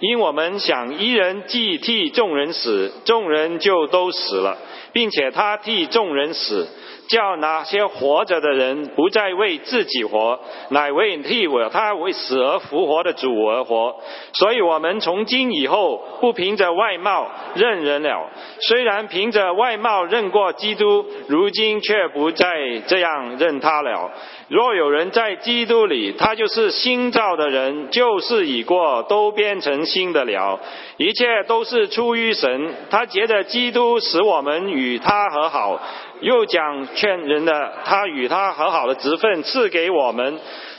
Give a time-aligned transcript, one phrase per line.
[0.00, 4.58] 因我们想一人既替众人死，众人就都死了，
[4.92, 6.68] 并且他替众人死。
[7.08, 10.40] 叫那些活着的人不再为自己活，
[10.70, 13.94] 乃为替我他为死而复活的主而活。
[14.32, 18.28] 所以，我们从今以后不凭着外貌认人了。
[18.58, 22.48] 虽然凭着外貌认过基督，如今却不再
[22.88, 24.10] 这样认他了。
[24.48, 30.60] 若有人在基督里，他就是新造的人，旧事已过，都变成新的了。
[30.98, 35.80] 一切都是出于神，他觉得基督使我们与他和好。
[36.20, 40.38] 又将劝人的，他与他和好的职分赐给我们，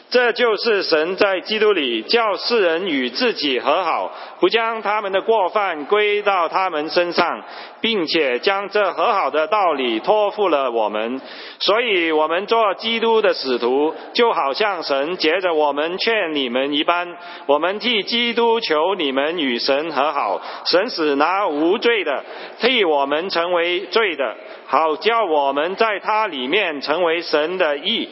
[0.10, 7.44] 这就是神在基督里叫世人与自己和好，不将他们的过犯归到他们身上，
[7.82, 11.20] 并且将这和好的道理托付了我们。
[11.60, 22.24] 所以，我们做基督的使徒，就好像神接着我们劝你们一般，我们替基督求你们与神和好，神使拿无罪的
[22.62, 24.36] 替我们成为罪的。
[24.68, 28.10] 好叫我们在他里面成为神的义，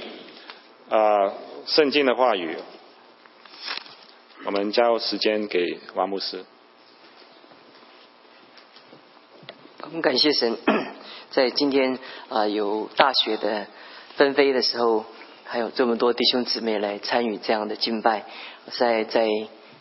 [0.90, 1.32] 啊，
[1.66, 2.58] 圣经的话语。
[4.46, 6.46] 我们交时间给王牧师。
[9.82, 10.58] 我们感谢神，
[11.32, 11.98] 在今天
[12.30, 13.66] 啊有大雪的
[14.16, 15.06] 纷飞的时候，
[15.44, 18.26] 还有这么多弟兄姊妹来参与这样的敬拜，
[18.78, 19.28] 在在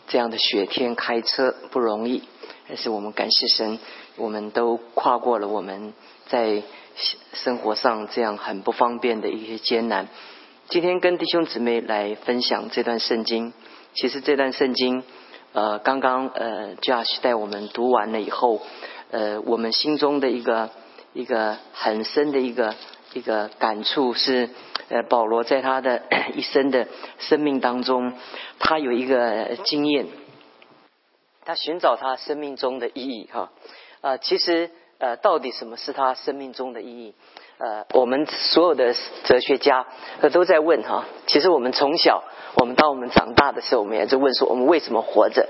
[0.07, 2.23] 这样的雪天开车不容易，
[2.67, 3.77] 但是我们感谢神，
[4.15, 5.93] 我们都跨过了我们。
[6.27, 6.63] 在
[7.33, 10.07] 生活上这样很不方便的一些艰难，
[10.67, 13.53] 今天跟弟兄姊妹来分享这段圣经。
[13.93, 15.03] 其实这段圣经，
[15.53, 18.59] 呃，刚刚呃，Josh 带我们读完了以后，
[19.11, 20.71] 呃，我们心中的一个
[21.13, 22.73] 一个很深的一个
[23.13, 24.49] 一个感触是，
[24.89, 26.01] 呃，保罗在他的
[26.35, 26.87] 一生的
[27.19, 28.13] 生命当中，
[28.57, 30.07] 他有一个经验，
[31.45, 33.51] 他寻找他生命中的意义哈，
[34.01, 34.71] 啊，其实。
[34.97, 37.15] 呃，到底什么是他生命中的意义？
[37.57, 39.85] 呃，我们所有的哲学家
[40.19, 41.05] 呃都在问哈。
[41.25, 42.23] 其实我们从小，
[42.55, 45.47] 我们当我们长大的时候，我们也在问说：我们为什么活着？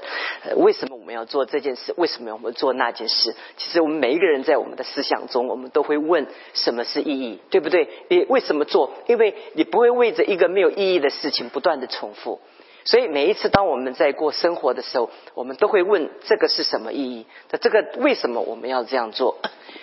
[0.56, 1.96] 为什么我们要做这件事？
[1.98, 3.36] 为什么我们做那件事？
[3.58, 7.90] 其实我们每一个人在我们的思想中，我们都会问什么是意义，对不对？
[8.10, 8.92] 你为什么做？
[9.08, 12.40] 因为你不会为着一个没有意义的事情不断的重复。
[12.86, 17.26] 所以每一次当我们在过生活的时候，我们都会问这个是什么意义？
[17.50, 19.38] 那这个为什么我们要这样做？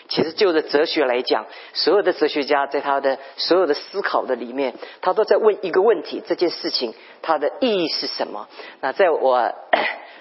[0.08, 8.46] 其实就着哲学来讲，所有的哲学家在他的所有的思考的里面，他都在问一个问题：这件事情它的意义是什么？
[8.80, 9.52] 那在我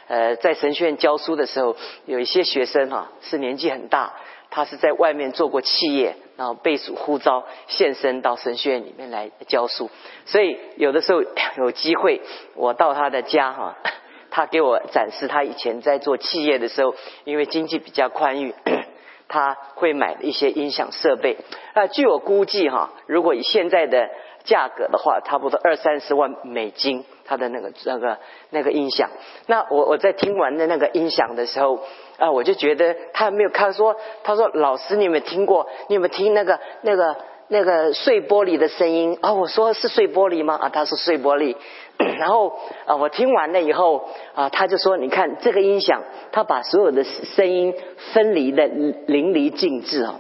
[0.07, 1.75] 呃在神学院教书的时候，
[2.05, 4.13] 有一些学生哈是年纪很大。
[4.53, 9.89] 他是在外面做过企业，然后被属呼召现身到神学院里面来教书，
[10.25, 11.23] 所以有的时候
[11.57, 12.19] 有机会，
[12.55, 13.77] 我到他的家哈，
[14.29, 18.53] 他给我展示他以前在做企业的时候，因为经济比较宽裕，
[19.29, 21.37] 他会买一些音响设备。
[21.73, 24.09] 那，据我估计哈，如果以现在的
[24.43, 28.17] 价格的话，差不多二三十万美金，他的那个那个
[28.49, 29.09] 那个音响。
[29.47, 31.79] 那我我在听完的那个音响的时候。
[32.21, 35.67] 啊，我就觉得他没有看说，他说老师，你有没有听过？
[35.87, 37.17] 你有没有听那个那个
[37.47, 39.17] 那个碎玻璃的声音？
[39.21, 40.55] 啊，我说是碎玻璃吗？
[40.61, 41.55] 啊，他说碎玻璃。
[41.97, 42.53] 然后
[42.85, 47.73] 啊，我听完了以后啊，他就说，你看这个音响，他把所有的声音
[48.13, 50.19] 分离的淋漓尽致啊。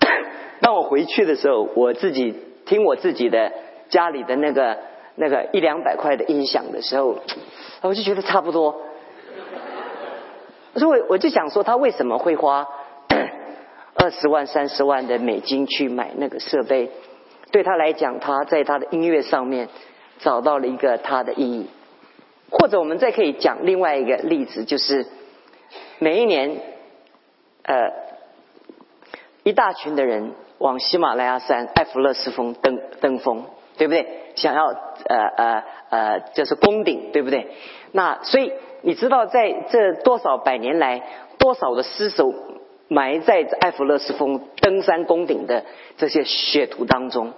[0.60, 3.52] 当我回去的时候，我自己听我自己的
[3.90, 4.78] 家里的那个
[5.16, 7.18] 那个一两百块的音响的时候，
[7.82, 8.80] 我就觉得差不多。
[10.76, 12.66] 所以我我就想说，他为什么会花
[13.94, 16.90] 二十万、三十万的美金去买那个设备？
[17.52, 19.68] 对他来讲，他在他的音乐上面
[20.18, 21.70] 找到了一个他的意义。
[22.50, 25.06] 或者我们再可以讲另外一个例子，就是
[26.00, 26.60] 每一年，
[27.62, 27.92] 呃，
[29.44, 33.44] 一大群的人往喜马拉雅山埃弗勒斯峰登登峰，
[33.78, 34.06] 对不对？
[34.34, 37.48] 想要呃呃呃，就是攻顶，对不对？
[37.92, 38.52] 那所以。
[38.86, 41.02] 你知道，在这多少百年来，
[41.38, 42.34] 多少的尸首
[42.88, 45.64] 埋在埃弗勒斯峰登山攻顶的
[45.96, 47.32] 这些雪土当中？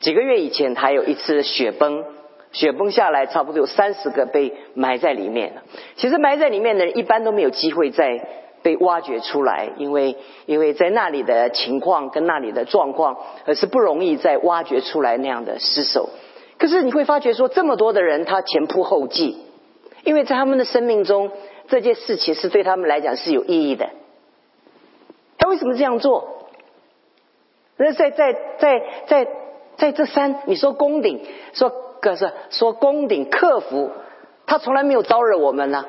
[0.00, 2.04] 几个月以前，还有一次雪崩，
[2.50, 5.52] 雪崩下来，差不多有三十个被埋在里面。
[5.94, 8.26] 其实埋在里面的人，一般都没有机会再
[8.62, 10.16] 被挖掘出来，因为
[10.46, 13.16] 因为在那里的情况跟那里的状况，
[13.46, 16.08] 而是不容易再挖掘出来那样的尸首。
[16.58, 19.44] 可是你会发觉说，这么多的人，他前仆后继。
[20.08, 21.30] 因为在他们的生命中，
[21.68, 23.90] 这件事情是对他们来讲是有意义的。
[25.36, 26.46] 他为什么这样做？
[27.76, 29.28] 那在在在在
[29.76, 31.20] 在这山，你说攻顶，
[31.52, 31.68] 说
[32.00, 33.90] 可是说攻顶克服
[34.46, 35.84] 他从来没有招惹我们呢。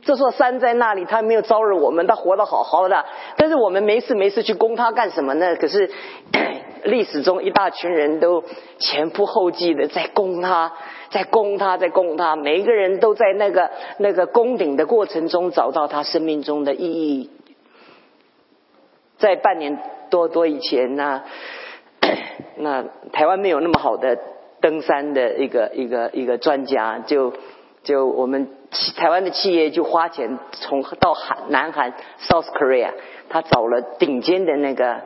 [0.00, 3.04] 这座山在那里，他没有招惹我们，他活得好好的。
[3.36, 5.54] 但是我们没事没事去攻他干什么呢？
[5.56, 5.90] 可是
[6.84, 8.44] 历史中一大群人都
[8.78, 10.72] 前仆后继的在攻他，
[11.10, 12.36] 在攻他，在攻他。
[12.36, 17.30] 每一个人都在那个那个攻顶的过程中找到他生命中的意义。
[19.18, 19.78] 在半年
[20.10, 21.22] 多多以前呢，
[22.56, 24.18] 那台湾没有那么好的
[24.60, 27.32] 登山的一个一个一个专家，就
[27.82, 28.48] 就我们。
[28.96, 32.92] 台湾的企业就花钱从到韩南韩 South Korea，
[33.28, 35.00] 他找了顶尖的那个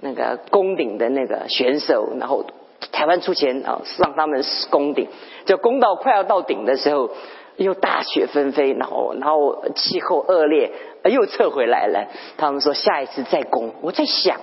[0.00, 2.44] 那个攻顶的那个选手，然后
[2.92, 5.08] 台湾出钱啊让他们攻顶，
[5.44, 7.10] 就攻到快要到顶的时候，
[7.56, 10.72] 又大雪纷飞，然后然后气候恶劣，
[11.04, 12.08] 又撤回来了。
[12.36, 13.72] 他们说下一次再攻。
[13.80, 14.40] 我在想，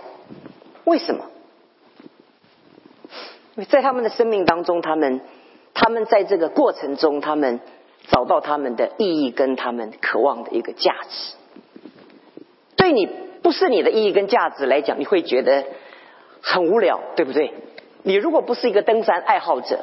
[0.83, 1.25] 为什么？
[3.69, 5.21] 在他们的生命当中，他们
[5.73, 7.59] 他们在这个过程中，他们。
[8.07, 11.33] 找到他们的意义跟他们渴望的一个价值，
[12.75, 13.09] 对你
[13.45, 15.65] 不是你的意义跟价值来讲，你会觉得
[16.41, 17.53] 很无聊，对不对？
[18.01, 19.81] 你如果不是一个登山爱好者，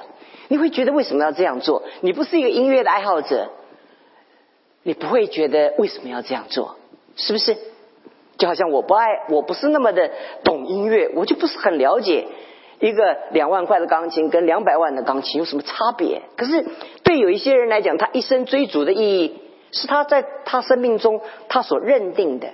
[0.49, 1.85] 你会觉得为什么要这样做？
[2.00, 3.50] 你不是一个音乐的爱好者，
[4.82, 6.75] 你不会觉得为什么要这样做？
[7.14, 7.56] 是不是？
[8.37, 10.11] 就好像我不爱，我不是那么的
[10.43, 12.26] 懂音乐，我就不是很了解。
[12.81, 16.23] 一个两万块的钢琴跟两百万的钢琴有什么差别？
[16.37, 16.67] 可是
[17.05, 22.49] 对有一些人来讲，他一生追逐的意义是他在他生命中他所认定的。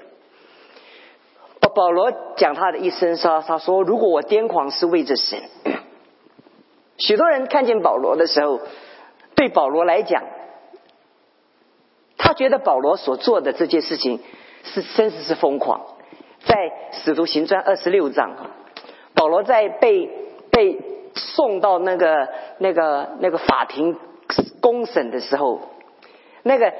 [1.78, 5.40] 保罗讲他的一生，说他说如果我癫狂是为着神。
[6.98, 8.58] 许多人看见保罗的时候，
[9.36, 10.24] 对保罗来讲，
[12.16, 14.20] 他觉得保罗所做的这件事情
[14.64, 15.82] 是真实是疯狂。
[16.44, 16.56] 在
[16.90, 18.32] 使徒行传二十六章。
[19.14, 20.10] 保罗在被
[20.50, 20.80] 被
[21.14, 22.28] 送到那个
[22.58, 23.96] 那个那个法庭
[24.60, 25.60] 公审的时候，
[26.42, 26.72] 那个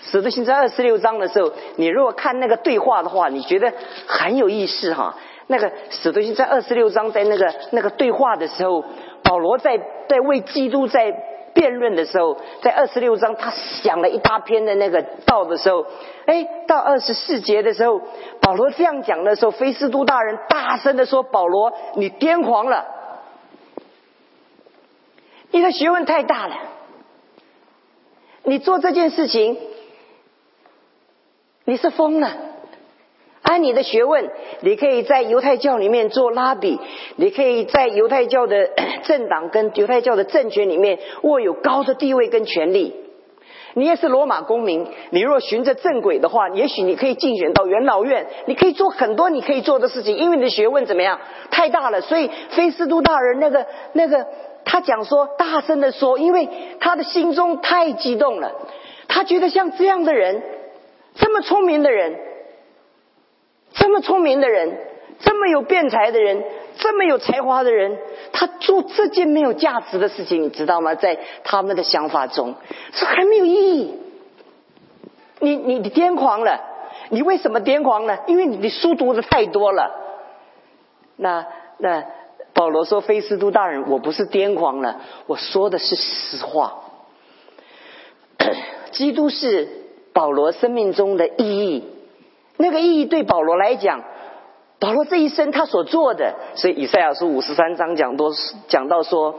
[0.00, 3.72] 使徒行传二十六章的时候，你如果看那个对话的话，你觉得
[4.06, 5.16] 很有意思哈。
[5.46, 8.84] 那个使徒行传二十六章在那个那个对话的时候，
[9.22, 9.78] 保罗在
[10.08, 11.14] 在为基督在。
[11.54, 13.52] 辩论的时候，在二十六章，他
[13.82, 15.84] 讲了一大篇的那个道的时候，
[16.26, 18.00] 哎，到二十四节的时候，
[18.40, 22.86] 保罗这样讲的时候，菲斯都大人大声的说：“保罗，你癫狂了，
[25.50, 26.54] 你的学问太大了，
[28.44, 29.58] 你做这件事情，
[31.68, 32.32] 你是疯了。”
[33.42, 34.30] 按你的学问，
[34.60, 36.78] 你可以在犹太教里面做拉比，
[37.16, 38.70] 你可以在犹太教的
[39.04, 42.94] 政党跟犹太教的政权里面握有高的地位跟权力。
[43.74, 52.00] 你也是罗马公民，你若循着正轨的话，也许你可以竞选到元老院，你可以做很多你可以做的事情，因为你的学问怎么样太大了。
[52.00, 54.26] 所以菲斯都大人那个那个
[54.64, 56.48] 他讲说，大声的说，因为
[56.80, 58.52] 他的心中太激动了，
[59.06, 60.42] 他觉得像这样的人，
[61.18, 62.18] 这么聪明的人。
[63.74, 64.78] 这么聪明的人，
[65.20, 66.42] 这么有辩才的人，
[66.78, 67.98] 这么有才华的人，
[68.32, 70.94] 他做这件没有价值的事情，你知道吗？
[70.94, 72.54] 在他们的想法中，
[72.92, 73.94] 是很没有意义。
[75.40, 76.60] 你你你癫狂了，
[77.10, 78.18] 你为什么癫狂呢？
[78.26, 79.94] 因为你的书读的太多了。
[81.16, 82.04] 那那
[82.54, 86.80] 保罗说：“菲斯都大人，我不是癫狂了，我说的是实话。
[88.90, 89.68] 基督是
[90.18, 91.84] 保罗生命中的意义。”
[92.58, 94.02] 那个意义对保罗来讲，
[94.80, 98.32] 保罗这一生他所做的，所以以赛亚书五十三章讲多
[98.66, 99.36] 讲到说，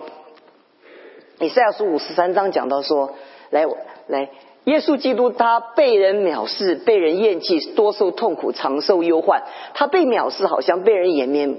[1.42, 3.12] 以赛亚书五十三章讲到说，
[3.50, 3.65] 来
[4.08, 4.30] 来，
[4.63, 11.58] 耶稣基督他被人藐视，被人厌弃，多受痛苦，长受忧患，他被藐视，好像被人掩面。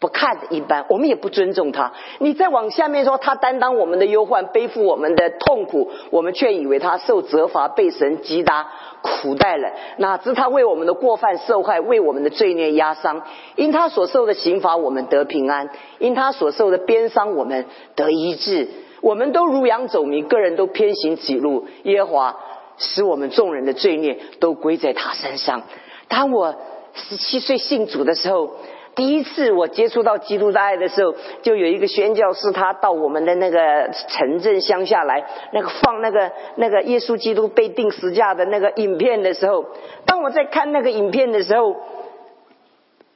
[0.00, 1.92] 不看的一般，我们也不尊重他。
[2.20, 8.68] 你再往下面说，他担当我们的忧患，背负我们的痛苦，我们却以为他受责罚，被神击打
[9.02, 9.72] 苦待了。
[9.96, 13.22] 哪知他为我们的过犯受害，为我们的罪孽压伤。
[13.56, 15.66] 因他所受的刑罚，我们得平安；
[15.98, 18.68] 因他所受的鞭伤，我们得医治。
[19.00, 21.66] 我们都如羊走迷，个人都偏行己路。
[21.82, 22.36] 耶和华
[22.76, 25.62] 使我们众人的罪孽都归在他身上。
[26.06, 26.54] 当我
[26.94, 28.52] 十七岁信主的时候。
[28.98, 39.66] 第一次我接触到基督的爱的时候，就有一个宣教师，他到我们的那个城镇乡下来，那个放那个那个耶稣基督被钉十架的那个影片的时候，
[40.04, 41.76] 当我在看那个影片的时候，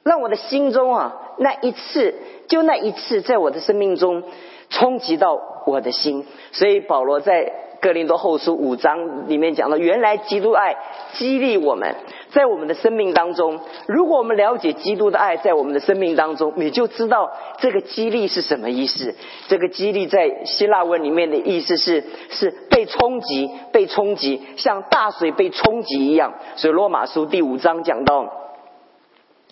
[0.03, 2.15] 让我的心中啊，那一次
[2.47, 4.23] 就那一次，在我的生命中
[4.69, 6.25] 冲击到我的心。
[6.53, 10.77] 所以保罗在哥林多后书五章里面讲到，原来基督爱
[11.15, 11.93] 激励我们，
[12.33, 19.15] 在我们的生命当中，如果我们了解基督的爱在我们的生命当中，你就知道这个激励是什么意思。
[19.47, 26.33] 这个激励在希腊文里面的意思是是被冲击，被冲击，像大水被冲击一样。
[26.55, 28.43] 所以罗马书第五章讲到。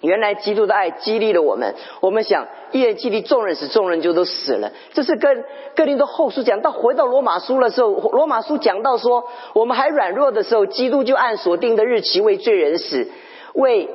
[0.02, 1.76] 原来基督的爱激励了我们。
[2.02, 4.72] 我们想，一人激励众人，时众人就都死了。
[4.94, 5.44] 这是跟
[5.76, 13.08] 哥林多后书讲到，回到罗马书的时候，罗马书讲到说，我们还软弱的时候，基督就按所定的日期为罪人死，
[13.54, 13.90] 为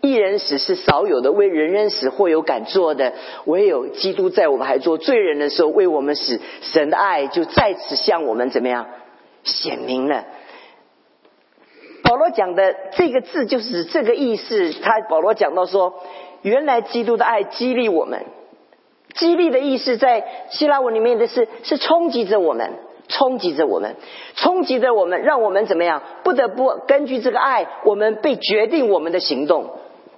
[0.00, 3.14] 一人死是少有的，为人人死或有敢做的。
[3.46, 8.86] 唯有基督在我们还做罪人的时候为我们死，神的爱就在此向我们怎么样
[9.44, 10.24] 显明了。
[12.08, 14.72] 保罗讲的这个字就是这个意思。
[14.80, 16.02] 他保罗讲到说，
[16.40, 18.24] 原来基督的爱激励我们，
[19.12, 22.72] 激励的意思在希腊文里面的是是冲击着我们，
[23.08, 23.96] 冲击着我们，
[24.36, 26.02] 冲击着我们，让我们怎么样？
[26.24, 29.66] 不得不根据这个爱，我们被决定我们的行动。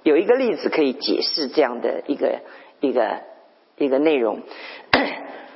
[0.03, 2.39] 有一个例子可以解释这样的一个
[2.79, 3.17] 一个
[3.77, 4.39] 一个内容，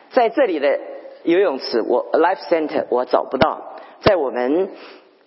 [0.09, 0.81] 在这里的
[1.23, 4.71] 游泳池，我 Life Center 我找不到，在我们。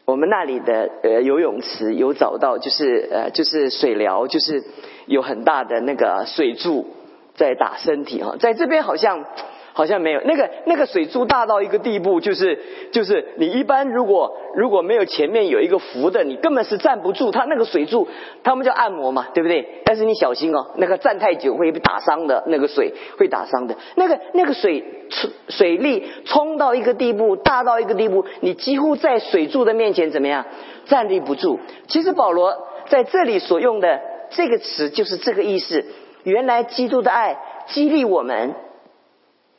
[0.09, 4.65] 我们那里的呃游泳池有找到，就是呃就是水疗，就是
[5.05, 6.87] 有很大的那个水柱
[7.35, 9.23] 在打身体哈，在这边好像。
[9.79, 12.59] 好像没有那个那个水柱大到一个地步，就是
[12.91, 17.31] 就是你一般如果如果没有前面有一个扶的，你根本是站不住。
[17.31, 18.09] 它那个水柱，
[18.43, 19.83] 他们叫按摩嘛，对不对？
[19.85, 23.77] 但是你小心哦，那个站太久会被打伤的，那个水会打伤的。
[23.95, 24.85] 那个那个水
[25.49, 30.45] 水力冲到一个地步，大到一个地步，你几乎在水柱的面前怎么样
[30.87, 31.61] 站立不住。
[31.87, 35.85] 其实保罗在这里所用的这个词就是这个意思。
[36.25, 38.57] 原来基督的爱激励我们。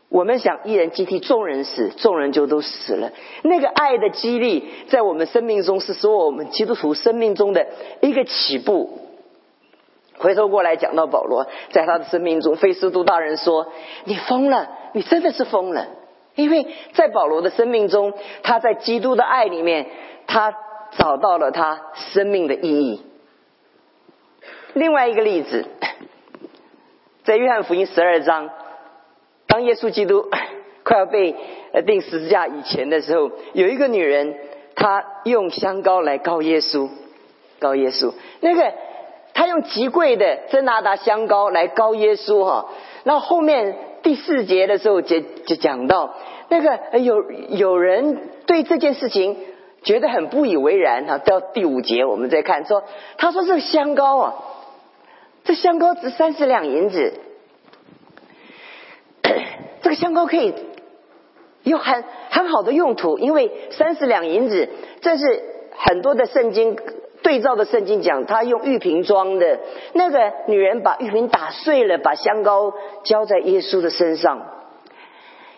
[0.10, 3.12] 我们想一人接替众人死，众人就都死了。
[3.44, 7.68] 那个爱的激励，在我们生命中是说我们基督徒生命中的
[8.02, 9.00] 一个起步。
[10.18, 13.68] 回头过来讲到保罗，在他的生命中，菲斯都大人说
[14.06, 15.88] ：“你疯了，你真的是疯了。”
[16.34, 19.86] 因为在保罗的生命中，他在基督的爱里面，
[20.26, 20.56] 他
[20.98, 23.04] 找到了他生命的意义。
[24.74, 25.68] 另外一个例子，
[27.24, 28.50] 在约翰福音十二章。
[29.50, 30.30] 当耶稣基督
[30.86, 31.36] 快要被
[31.86, 34.36] 钉十字架以前的时候，有一个女人，
[34.76, 36.88] 她用香膏来膏耶稣，
[37.60, 38.14] 膏耶稣。
[38.40, 38.72] 那个
[39.34, 42.70] 她用极贵的真拿达香膏来膏耶稣哈。
[43.04, 46.16] 然后面第四节的时候就就讲到，
[46.50, 49.38] 那个有有人对这件事情
[49.84, 51.18] 觉得很不以为然哈。
[51.18, 52.84] 到第五节我们再看说，
[53.18, 54.36] 他说这个香膏啊，
[55.44, 57.14] 这香膏值三十两银子。
[59.82, 60.54] 这个香膏可以
[61.64, 64.70] 有很很好的用途，因为三十两银子，
[65.02, 65.44] 这是
[65.76, 66.78] 很多的圣经
[67.22, 69.60] 对照的圣经讲，他用玉瓶装的，
[69.94, 74.46] 那个女人把玉瓶打碎了，把香膏浇在耶稣的身上。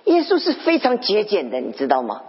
[0.06, 2.24] 耶稣是非常节俭的，你知道吗？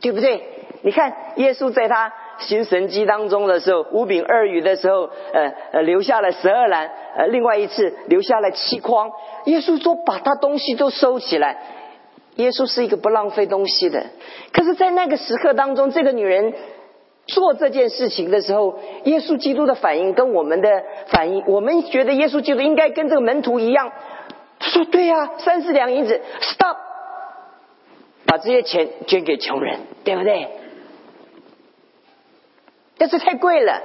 [0.00, 0.42] 对不对？
[0.82, 9.10] 你看耶稣在他行神迹当中的时候，五饼二鱼的时候，呃呃，留下了十二篮，呃，另外一次留下了七筐。
[9.46, 11.56] 耶稣说：“把他东西都收起来。”
[12.36, 14.06] 耶稣是一个不浪费东西的。
[14.52, 16.52] 可是，在那个时刻当中，这个女人
[17.26, 20.68] 做这件事情的时候，耶稣基督的反应跟我们的
[21.06, 23.92] 反应，我们觉得耶稣基督应该跟这个门徒一样，
[24.58, 26.76] 说：“对呀，三四两银子，stop，
[28.26, 30.48] 把这些钱捐给穷人，对不对？”
[33.04, 33.82] 但是太贵了，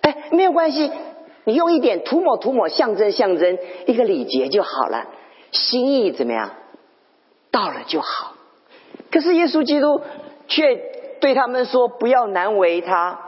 [0.00, 0.90] 哎，没有关系。
[1.44, 5.04] 你用一点涂抹涂抹，象征象征一个礼节就好了，
[5.50, 6.52] 心意怎么样？
[7.50, 8.32] 到了就好。
[9.10, 10.00] 可是耶稣基督
[10.46, 10.80] 却
[11.20, 13.20] 对他们说：“不要难为他，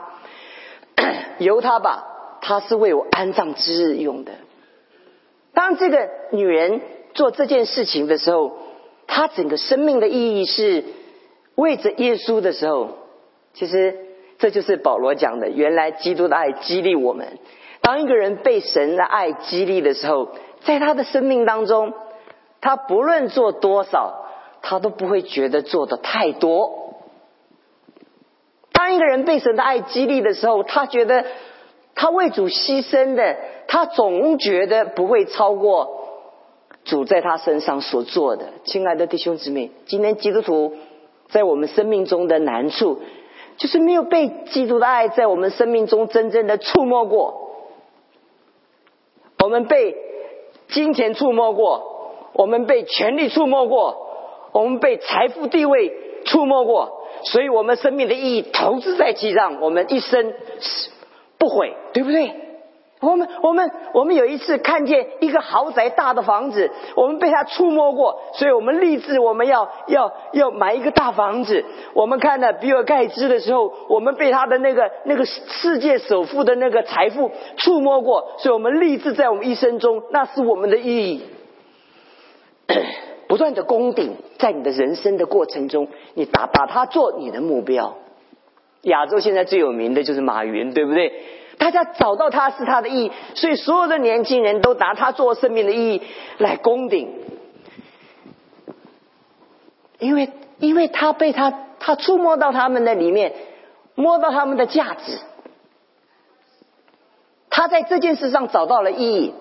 [1.37, 4.31] 由他吧，他是为我安葬之日用的。”
[5.53, 6.81] 当这个女人
[7.13, 8.57] 做这件事情的时候，
[9.05, 10.83] 她整个生命的意义是
[11.53, 12.97] 为着耶稣的时候，
[13.53, 14.07] 其实
[14.41, 17.37] 这就是保罗讲的：原来基督的爱激励我们。
[17.79, 20.29] 当一个人被神的爱激励的时候，
[20.63, 21.93] 在他的生命当中，
[22.59, 24.25] 他不论做多少，
[24.63, 26.95] 他都不会觉得做的太多。
[28.73, 31.23] 当一个人被神的爱激励的时候，他觉得
[31.93, 35.99] 他为主牺牲的，他总觉得不会超过
[36.83, 38.45] 主在他身上所做的。
[38.63, 40.77] 亲爱的弟兄姊妹，今天基督徒
[41.29, 43.01] 在我们生命中的难处，
[43.61, 47.51] 就是没有被基督的爱在我们生命中真正的触摸过。
[49.37, 49.95] 我们被
[50.69, 54.07] 金钱触摸过，我们被权力触摸过，
[54.51, 55.93] 我们被财富地位
[56.25, 60.33] 触摸过，所以我们生命的意义投资在其上，我们一生
[61.37, 62.33] 不悔，对不对？
[63.01, 71.65] 我们我们我们有一次看见一个豪宅大的房子，我们被他触摸过，所以我们立志我们要要要买一个大房子。
[71.93, 81.23] 我们看了比尔盖茨的时候，我们被他的那个那个世界首富的那个财富触摸过，所以我们立志在我们一生中，那是我们的意义。
[83.27, 87.95] 不断的攻顶，在你的人生的过程中，你打把它做你的目标。
[88.83, 91.13] 亚洲现在最有名的就是马云，对不对？
[91.61, 96.01] 大家找到他是他的意义，所以所有的年轻人都拿他做生命的意义
[96.39, 97.07] 来攻顶，
[99.99, 103.33] 因为因为他被他他触摸到他们的里面，
[103.93, 105.19] 摸到他们的价值，
[107.51, 109.35] 他在这件事上找到了意义，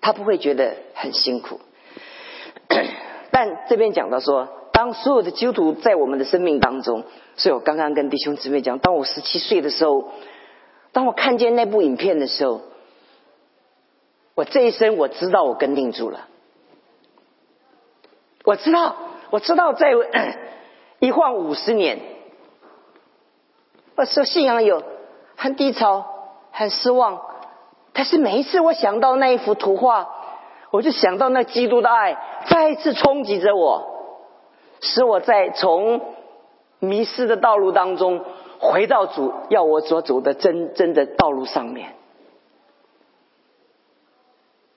[0.00, 1.60] 他不会觉得很辛苦。
[3.30, 7.04] 但这边讲到说，当所有的基督徒在我们的生命当中，
[7.36, 10.10] 所以我刚刚跟弟兄姊妹讲，当我十七岁的时候。
[10.92, 12.60] 当我看见那部影片的时候，
[14.34, 16.28] 我这一生我知道我跟定住了。
[18.44, 18.96] 我知道，
[19.30, 19.92] 我知道在
[21.00, 22.00] 一晃五十年，
[23.96, 24.82] 我说信仰有
[25.36, 26.06] 很低潮、
[26.50, 27.20] 很失望，
[27.92, 30.08] 但是每一次我想到那一幅图画，
[30.70, 32.16] 我就想到那基督的爱
[32.48, 33.86] 再一次冲击着我，
[34.80, 36.00] 使我在从
[36.78, 38.24] 迷失的道路当中。
[38.60, 41.94] 回到主要我所走的真真的道路上面，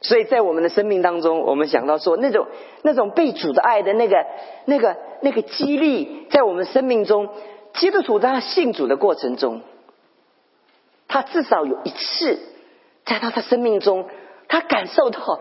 [0.02, 2.48] 所以在我们的生命当中，我们想到说那种
[2.84, 4.26] 那种被主的爱的那个
[4.66, 7.30] 那个那个激励，在我们生命中，
[7.74, 9.62] 基督徒在他信主的过程中，
[11.08, 12.40] 他至少有一次
[13.06, 14.08] 在他的生命中，
[14.48, 15.40] 他感受到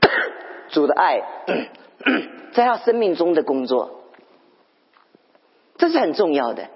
[0.70, 1.22] 主的爱
[2.52, 4.02] 在他生命中的工作，
[5.78, 6.68] 这是很重要的。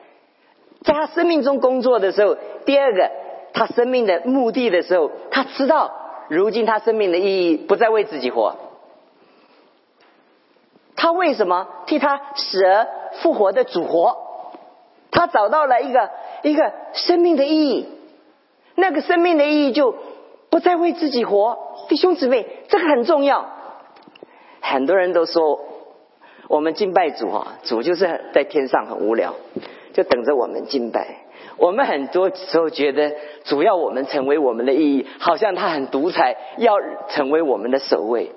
[0.85, 3.11] 在他生命中工作的时候，第二个，
[3.53, 5.93] 他生命的目的的时候，他知道，
[6.29, 8.57] 如今他生命的意义不再为自己活，
[10.97, 12.87] 他为什么替他死而
[13.21, 14.17] 复活的主活？
[15.11, 16.11] 他找到了一个
[16.43, 17.89] 一个生命的意义，
[18.75, 19.95] 那个生命的意义就
[20.49, 21.59] 不再为自己活。
[21.89, 23.47] 弟兄姊妹，这个很重要。
[24.61, 25.61] 很多人都说，
[26.49, 29.35] 我们敬拜主啊，主就是在天上很无聊。
[29.93, 31.07] 就等着我们敬拜。
[31.59, 33.13] 我们很多时候觉得，
[33.45, 36.77] 主要我们成为我们的意义，好像他很独裁，要
[37.09, 38.33] 成为我们的首位。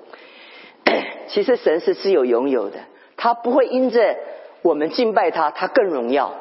[1.28, 2.76] 其实神是自有拥有的，
[3.16, 4.16] 他不会因着
[4.62, 6.32] 我们敬拜他，他更荣耀；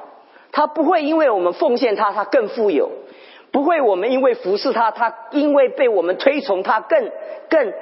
[0.51, 2.89] 他不会因为我们奉献他，他更富有；
[3.51, 7.09] 不会我们因为服侍他，他因为被我们推崇，他更
[7.49, 7.73] 更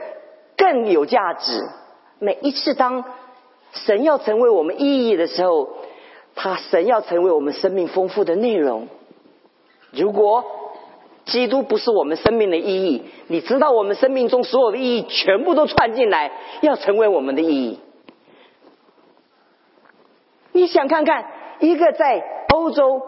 [0.56, 1.64] 更有价值。
[2.20, 3.04] 每一次当
[3.74, 5.78] 神要成为我们意义的时候。
[6.36, 8.88] 他神要成为我们生命丰富的内容。
[9.92, 10.44] 如果
[11.26, 17.80] 基督不是我们生命的意义，你知道我们生命中所有的意义全部都串进来，要成为我们的意义。
[20.52, 21.26] 你想看看
[21.60, 23.02] 一个在欧洲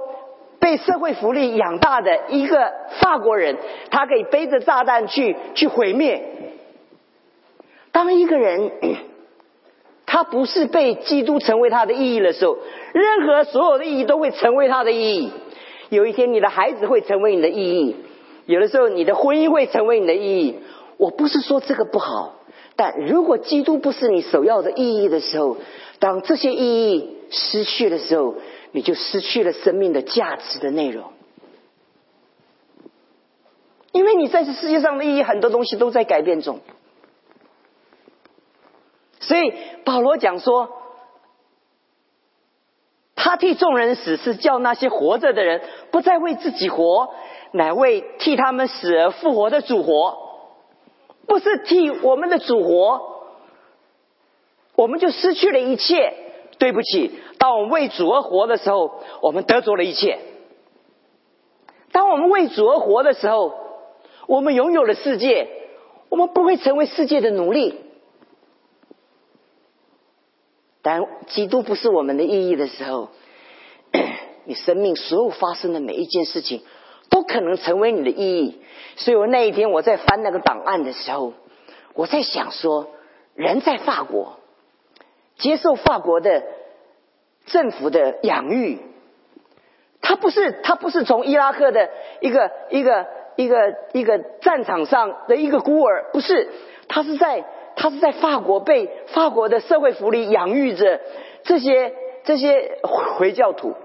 [0.60, 3.58] 被社会福利养大的一个法国人，
[3.90, 6.24] 他可以背着炸弹去去毁灭。
[7.92, 8.72] 当一个人。
[10.06, 12.58] 他不是被基督成为他的意义的时候，
[12.94, 15.32] 任何所有的意义都会成为他的意义。
[15.90, 17.96] 有一天，你的孩子会成为你的意义；
[18.46, 20.56] 有的时候，你的婚姻会成为你的意义。
[20.98, 22.36] 我不是说这个不好，
[22.76, 25.58] 但如果基督不是你首要的意义的时候，
[26.00, 28.36] 当这些意义失去的时候，
[28.72, 31.12] 你就失去了生命的价值的内容。
[33.92, 36.60] 因为你在这世界上的意义，很多东西都在改变中。
[39.28, 40.70] 所以保罗讲说，
[43.16, 45.62] 他替众人死，是叫那些活着的人
[45.92, 47.10] 不再为自己活，
[47.52, 50.18] 乃为替他们死而复活的主活。
[51.28, 53.02] 不是替我们的主活，
[54.76, 56.14] 我们就失去了一切。
[56.58, 60.20] 对不起，当我们为主而活的时候，我们得着了一切。
[61.92, 63.54] 当我们为主而活的时候，
[64.28, 65.50] 我们拥有了世界，
[66.10, 67.85] 我们不会成为世界的奴隶。
[70.88, 73.10] 但基督不是我们的意义的时候，
[74.46, 76.62] 你生命所有发生的每一件事情，
[77.10, 78.62] 都可能成为你的意义。
[78.96, 81.34] 所以我那一天我在翻那个档案的时候，
[81.96, 82.90] 我在想说，
[83.34, 84.38] 人在法国
[85.40, 86.44] 接受法国的
[87.48, 88.78] 政府的养育，
[90.02, 91.90] 他不是他不是从伊拉克的
[92.22, 96.48] 一个一个一个一个战场上的一个孤儿，不是
[96.88, 97.44] 他是在。
[97.86, 101.02] 他是在法国被法国的社会福利养育着
[101.44, 101.94] 这些
[102.24, 102.80] 这些
[103.16, 103.76] 回教徒，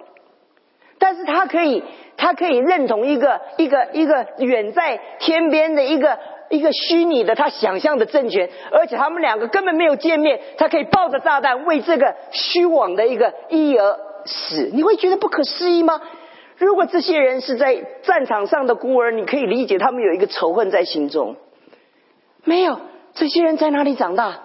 [0.98, 1.82] 但是他可以，
[2.16, 16.00] 他可以认同一个一个一个远在天边的一个一个虚拟的他想象的政权，而且他们两个根本没有见面，他可以抱着炸弹为这个虚妄的一个意义而死，你会觉得不可思议吗？
[16.56, 21.36] 如果这些人是在战场上的孤儿，你可以理解他们有一个仇恨在心中。
[22.44, 22.80] 没有，
[23.14, 24.40] 这些人在哪里长大？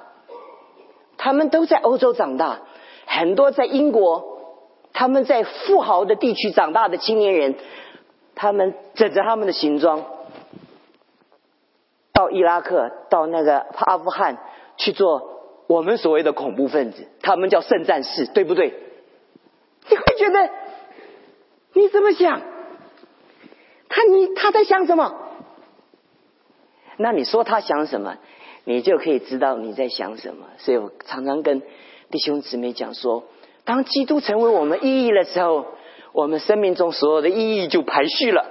[1.17, 2.61] 他们都在欧洲长大，
[3.05, 4.39] 很多在英国，
[4.93, 7.55] 他们在富豪的地区长大的青年人，
[8.35, 10.03] 他们整着他们的行装，
[12.13, 14.37] 到伊拉克、到那个阿富汗
[14.77, 18.73] 去做我们所谓的恐怖分子，他们叫圣战士，对不对？
[19.89, 20.49] 你会觉得？
[21.73, 22.41] 你怎么想？
[23.87, 25.13] 他你他在想什么？
[26.97, 28.17] 那你说他想什么，
[28.65, 30.47] 你就可以知道你在想什么。
[30.57, 31.61] 所以我常常跟
[32.11, 33.23] 弟兄姊妹讲说，
[33.63, 35.65] 当基督成为我们意义的时候，
[36.11, 38.45] 我们生命中所有的意义就排序了。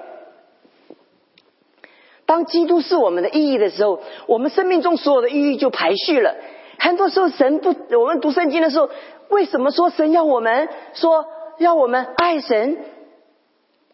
[2.26, 6.34] 当基督是我们的意义的时候，我们生命中所有的意义就排序了。
[6.78, 8.88] 很多时候，神不，我们读圣经的时候，
[9.28, 11.26] 为什么说神要我们说
[11.58, 12.78] 要我们爱神？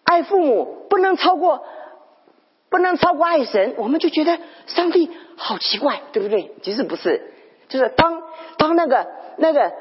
[0.05, 1.63] 爱父母不能超过，
[2.69, 5.11] 不能超过爱神，我们就觉得上帝
[5.43, 6.51] 好奇怪，对不对？
[6.61, 7.33] 其实不是，
[7.69, 8.23] 就是当
[8.59, 9.07] 当那个
[9.39, 9.73] 那个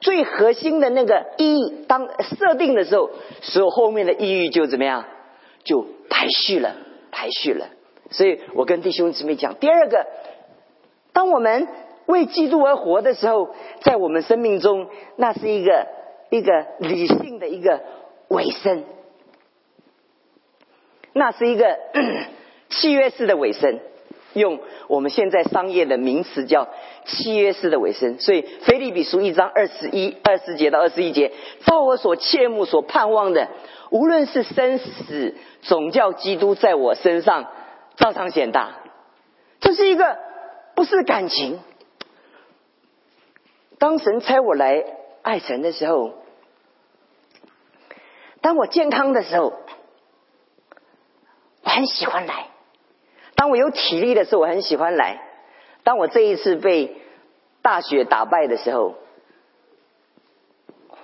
[0.00, 3.10] 最核心的那个意义当设定的时候，
[3.42, 5.04] 所有后面的意义就怎么样，
[5.64, 6.76] 就排序了，
[7.10, 7.66] 排序了。
[8.10, 10.06] 所以我跟弟兄姊妹讲，第二个，
[11.12, 11.66] 当我们
[12.06, 13.50] 为基督而活的时候，
[13.82, 15.88] 在我们生命中，那是一个
[16.30, 17.80] 一个理性的一个
[18.28, 18.84] 尾声。
[21.12, 21.76] 那是一个
[22.70, 23.80] 契约式的尾声，
[24.38, 26.68] 用我们现在商业的名词叫
[27.04, 28.18] 契约式的尾声。
[28.18, 31.32] 所以《腓立比书》一章二十一、二十节到二十一节，
[31.66, 33.48] 照我所切慕、所盼望的，
[33.90, 37.46] 无论是生死，总叫基督在我身上
[37.96, 38.78] 照常显大。
[39.60, 40.16] 这是一个
[40.74, 41.60] 不是感情。
[43.78, 44.84] 当神差我来
[45.22, 46.14] 爱神的时候，
[48.40, 49.52] 当我健康的时候。
[51.60, 52.47] 我很喜欢来，
[53.38, 55.22] 当我有体力的时候，我很喜欢来。
[55.84, 56.96] 当我这一次被
[57.62, 58.96] 大雪打败的时候，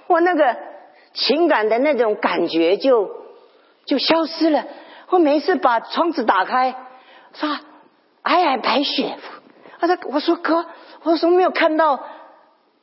[0.08, 0.56] 我那个
[1.12, 3.08] 情感的那种感觉就
[3.84, 4.64] 就消失了。
[5.10, 6.74] 我每次把窗子打开，
[7.34, 7.60] 说皑
[8.24, 9.16] 皑白雪，
[9.80, 10.66] 我说我说哥，
[11.04, 12.00] 我说没有看到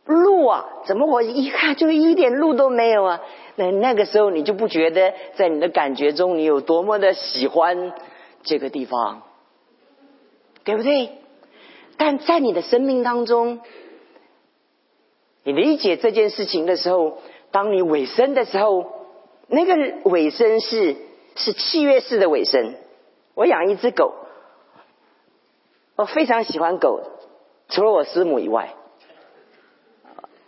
[0.06, 0.66] 路啊？
[0.86, 3.20] 怎么我一看就一点路都没有啊？
[3.56, 7.92] 那那个时候，你就不觉得在你的感觉中，你有多么的喜欢
[8.44, 9.24] 这个地方，
[10.72, 11.10] 对不对？
[11.98, 13.60] 但在你的生命当中，
[15.44, 17.18] 你理解这件事情的时候，
[17.52, 18.86] 当你尾声的时候，
[19.48, 19.76] 那个
[20.10, 20.96] 尾声是
[21.36, 22.76] 是契约式的尾声。
[23.34, 24.14] 我养一只狗，
[25.98, 27.02] 我非常喜欢狗，
[27.68, 28.74] 除了我师母以外，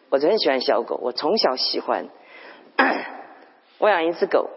[0.09, 2.07] 我就很喜欢小狗，我从小喜欢。
[3.77, 4.49] 我养一只狗，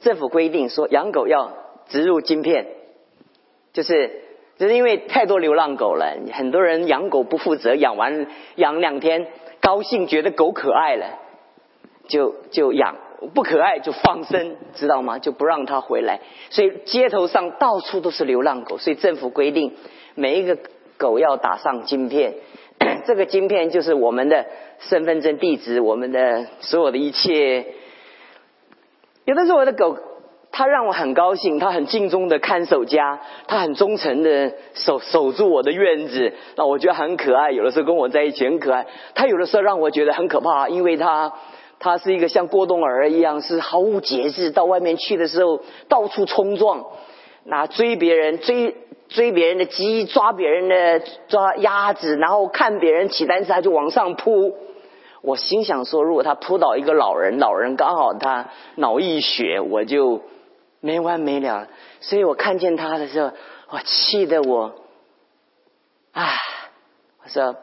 [0.00, 1.54] 政府规定说养狗要
[1.88, 2.75] 植入晶片，
[3.76, 4.10] 就是
[4.56, 9.26] 就是因为太多流浪狗了，很多人养狗不负责，养完养两天
[9.60, 11.18] 高兴觉得狗可爱了，
[12.08, 12.96] 就就养
[13.34, 15.18] 不可爱就放生，知道吗？
[15.18, 19.74] 就不让它回来，所以街头上到处都是流浪狗，所以政府规定
[20.14, 20.56] 每一个
[20.96, 22.32] 狗要打上晶片。
[23.04, 24.46] 这个晶片就是我们的
[24.78, 27.66] 身份证地址，我们的所有的一切。
[29.26, 29.98] 有的时候我的狗，
[30.56, 37.50] 他让我很高兴，他很尽忠的看守家，他很忠诚的守守住我的院子，那我觉得很可爱。
[37.50, 41.30] 有的时候跟我在一起很可爱，他有的时候让我觉得很可怕，因为他
[41.78, 46.86] 他是一个像过冬儿一样，是毫无节制，到外面去的时候到处冲撞，
[47.44, 48.74] 那追别人追。
[49.08, 54.52] 追别人的鸡，抓别人的抓鸭子，然后看别人骑单车，他就往上扑。
[55.22, 60.22] 我心想说，如果他扑倒一个老人，老人刚好他脑溢血，我就
[60.86, 61.68] 没完没了。
[62.00, 63.32] 所以我看见他的时候，
[63.70, 64.74] 我气得我，
[66.12, 66.24] 啊！
[67.24, 67.56] 我说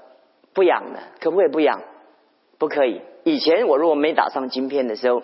[0.54, 1.82] 不养了，可不可以不养？
[2.60, 3.02] 不可以。
[3.24, 5.24] 以前我如果没打上晶片的时候，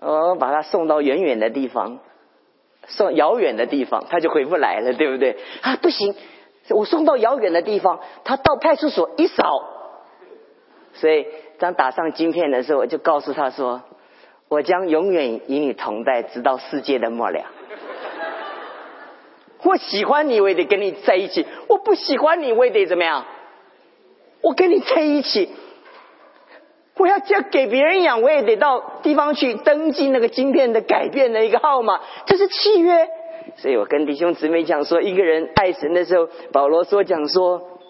[0.00, 2.00] 我把他送到远远的地方。
[2.88, 5.36] 送遥远的地方，他就回不来了，对不对？
[5.60, 6.14] 啊，不行，
[6.70, 9.42] 我送到遥远的地方，他到派出所一扫，
[10.94, 11.26] 所以
[11.58, 13.82] 当打上晶片的时候，我就告诉他说
[14.48, 17.44] ：“我将永远与你同在，直到世界的末了。
[19.62, 23.24] 我喜欢你，我也得跟你在一起；我不喜欢你，我也得怎么样？
[24.42, 25.50] 我跟你在一起。
[26.98, 33.08] 我要交给别人养，我也得到地方去登记那个晶片的改变的一个号码，这是契约。
[33.56, 37.80] 所以我跟弟兄姊妹讲说，一个人爱神的时候，保罗说讲说，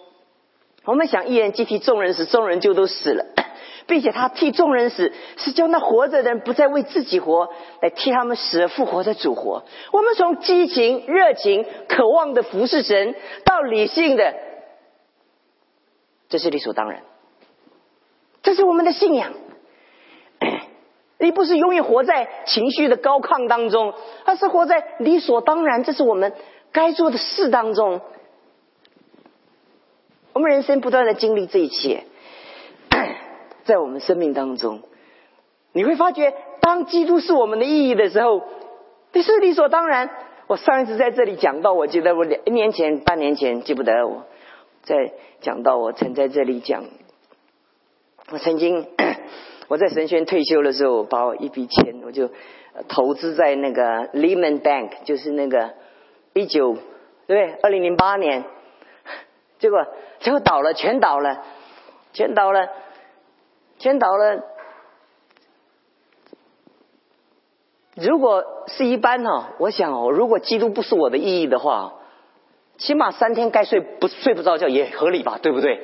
[0.85, 3.25] 我们想一人既替众人死，众人就都死了，
[3.87, 7.49] 并且他替众人死，是叫那活着的人不再为自己活，
[7.81, 9.63] 来替他们死而复活的主活。
[9.91, 14.35] 我们从激情、热情、渴望的服侍神，到理性的，
[16.29, 17.01] 这是理所当然。
[18.43, 19.33] 这是我们的信仰，
[21.19, 23.93] 你不是永远活在情绪的高亢当中，
[24.25, 26.33] 而是活在理所当然，这是我们
[26.71, 28.01] 该做的事当中。
[30.33, 32.03] 我们人生不断的经历这一切，
[33.67, 34.81] 在我们生命当中，
[35.73, 38.41] 你会发觉，当基督是我们的意义的时候，
[39.11, 40.09] 这是理所当然。
[40.47, 44.25] 我上一次在这里讲到，我记得我两一年前、半年前记不得我
[44.83, 46.85] 在讲到，我曾在这里讲。
[48.31, 48.87] 我曾经
[49.67, 52.29] 我在神学院退休的时候，把我一笔钱，我就
[52.87, 55.73] 投资在那个 Lehman Bank，就是那个
[56.33, 56.77] 一九
[57.27, 57.59] 对不对？
[57.61, 58.45] 二零零八年，
[59.59, 59.85] 结果
[60.21, 61.43] 结果倒了，全倒了，
[62.13, 62.69] 全倒了，
[63.79, 64.43] 全倒了。
[67.95, 71.93] 如果是一般哈，我想哦，如果基督不是我的意义的话，
[72.77, 75.79] 起码三天该睡不睡不着觉也合理吧，对不对？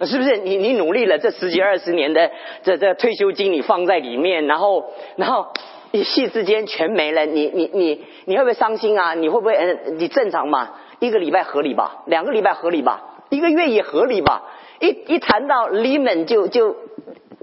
[0.00, 2.30] 是不是你你努力了这十几二十年的
[2.62, 5.52] 这这退休金你放在里面，然后然后
[5.92, 9.14] 一夕之间全没了，你你你你会不会伤心啊？
[9.14, 9.98] 你会不会嗯？
[9.98, 10.70] 你正常嘛？
[11.00, 12.02] 一个礼拜合理吧？
[12.06, 13.18] 两个礼拜合理吧？
[13.28, 14.42] 一个月也合理吧？
[14.80, 16.76] 一一谈到李敏就就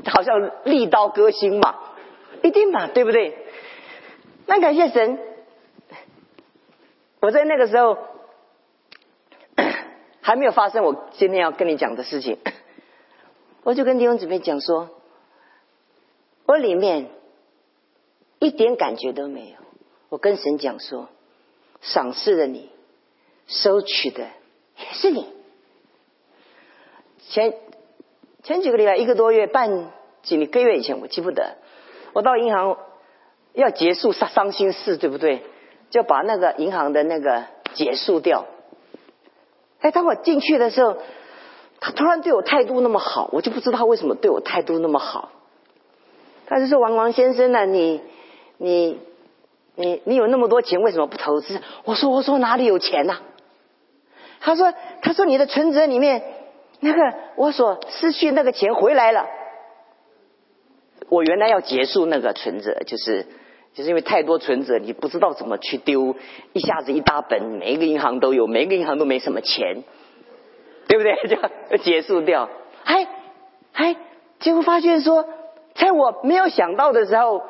[0.06, 1.76] 好像利刀割心嘛，
[2.44, 3.38] 一定嘛，对不对？
[4.46, 5.20] 那感谢神，
[7.22, 7.98] 我在那个时候。
[10.22, 12.38] 还没有发生我今天要跟你讲的事情，
[13.64, 14.90] 我就跟弟兄姊妹讲说，
[16.46, 17.10] 我里面
[18.40, 19.56] 一点感觉都没有。
[20.10, 21.08] 我跟神讲说，
[21.80, 22.70] 赏赐的你，
[23.48, 24.28] 收取的
[24.78, 25.37] 也是你。
[27.30, 27.54] 前
[28.44, 29.92] 前几个礼拜，一个多月半
[30.24, 31.58] 几个月以前，我记不得，
[32.14, 32.78] 我到银行
[33.54, 35.44] 要结束伤伤心事，对不对？
[35.90, 38.46] 就把那个银行的那个结束掉。
[39.80, 40.98] 哎，当我进去的时候，
[41.80, 45.32] 他突然对我态度那么好，我就不知道为什么对我态度那么好。
[46.46, 48.02] 他就说：“王王先生呢，你
[48.58, 49.00] 你
[49.76, 53.20] 你你有那么多钱，为什么不投资？”我说：“我说哪里有钱呐？”
[54.40, 56.24] 他说：“他说你的存折里面
[56.80, 59.26] 那 个我所失去那个钱回来了。
[61.10, 63.26] 我原来要结束那个存折，就是。”
[63.78, 66.16] 就是因为太多存折，你不知道怎么去丢，
[66.54, 69.84] 一下子一大本，每一个银行都有，每一个银行都没什么钱，
[70.88, 71.16] 对不对？
[71.70, 72.50] 就结束掉。
[72.86, 73.08] 哎
[73.74, 73.96] 哎，
[74.40, 75.30] 结果发现说，
[75.76, 77.44] 在我没有想到的时候，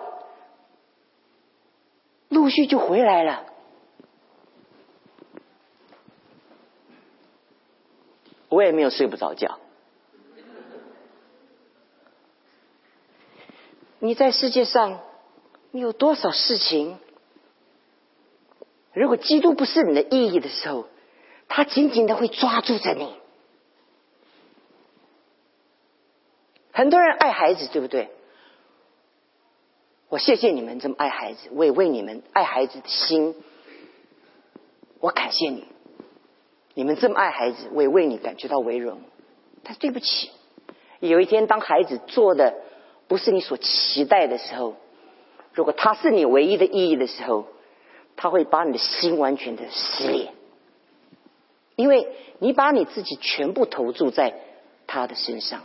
[2.27, 3.45] 陆续就回来了。
[8.49, 9.59] 我也没有睡不着觉。
[13.99, 15.01] 你在世界上。
[15.71, 16.97] 你有多少事情？
[18.93, 20.87] 如果基督不是你的意义的时候，
[21.49, 23.13] 他紧紧的会抓住着你。
[26.71, 28.09] 很多人爱孩子，对不对？
[30.07, 33.35] 我谢谢你们这么爱孩子，我也为你们爱孩子的心，
[34.99, 35.67] 我感谢你。
[36.77, 38.99] 你们这么爱孩子，我也为你感觉到为荣。
[39.63, 40.29] 但对不起，
[40.99, 42.53] 有一天当孩子做的
[43.07, 44.75] 不是你所期待的时候。
[45.53, 47.47] 如果他是你唯一的意义的时候，
[48.15, 50.31] 他会把你的心完全的撕裂，
[51.75, 54.35] 因为你把你自己全部投注在
[54.85, 55.63] 他的身上。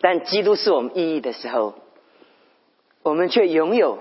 [0.00, 1.74] 但基督是我们意义的时候，
[3.02, 3.98] 我们却拥有，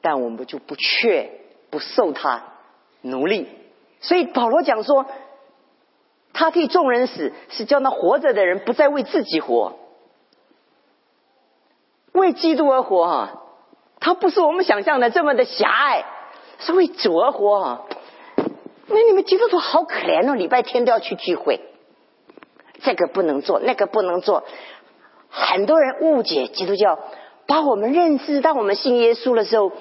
[0.00, 1.41] 但我们就不却
[1.72, 2.42] 不受他
[3.00, 3.48] 奴隶。
[4.02, 5.06] 所以保罗讲说，
[6.34, 9.78] 他替众人死，是叫那活着的人不再为自己活。
[12.12, 13.42] 为基督而活哈，
[14.00, 16.04] 他不是我们想象的这么的狭隘，
[16.58, 17.86] 是为主而活哈。
[18.88, 21.60] 那你们基督徒好可怜哦，礼拜天都要去聚会，
[22.82, 24.44] 这个不能做，那个不能做。
[25.30, 26.98] 很多人误解基督教，
[27.46, 29.72] 把我们认知，当我们信耶稣的时候，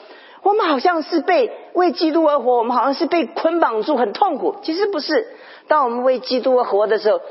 [0.43, 4.55] 我们好像是被为基督而活，我们好像是被捆绑住，很痛苦。
[4.63, 5.27] 其实不是，
[5.67, 7.21] 当我们为基督而活的时候，